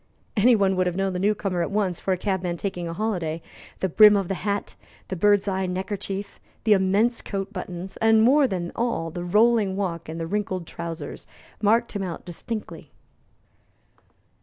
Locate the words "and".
7.97-8.23, 10.09-10.19